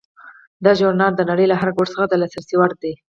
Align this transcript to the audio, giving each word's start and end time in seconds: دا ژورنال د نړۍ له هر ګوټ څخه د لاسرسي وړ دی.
دا 0.65 0.71
ژورنال 0.79 1.13
د 1.15 1.21
نړۍ 1.29 1.45
له 1.49 1.55
هر 1.61 1.69
ګوټ 1.75 1.87
څخه 1.93 2.05
د 2.07 2.13
لاسرسي 2.21 2.55
وړ 2.57 2.71
دی. 2.81 2.93